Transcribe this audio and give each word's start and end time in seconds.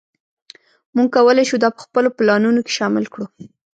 موږ 0.95 1.07
کولی 1.15 1.43
شو 1.49 1.57
دا 1.63 1.69
په 1.75 1.79
خپلو 1.85 2.09
پلانونو 2.17 2.59
کې 2.65 2.73
شامل 2.79 3.05
کړو 3.13 3.25